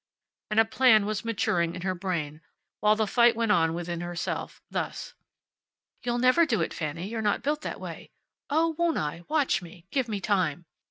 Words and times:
And 0.49 0.59
a 0.59 0.65
plan 0.65 1.05
was 1.05 1.23
maturing 1.23 1.75
in 1.75 1.83
her 1.83 1.93
brain, 1.93 2.41
while 2.79 2.95
the 2.95 3.05
fight 3.05 3.35
went 3.35 3.51
on 3.51 3.75
within 3.75 4.01
herself, 4.01 4.59
thus: 4.71 5.13
"You'll 6.01 6.17
never 6.17 6.43
do 6.47 6.59
it, 6.61 6.73
Fanny. 6.73 7.07
You're 7.07 7.21
not 7.21 7.43
built 7.43 7.61
that 7.61 7.79
way." 7.79 8.09
"Oh, 8.49 8.69
won't 8.79 8.97
I! 8.97 9.21
Watch 9.27 9.61
me! 9.61 9.85
Give 9.91 10.09
me 10.09 10.19
time." 10.19 10.65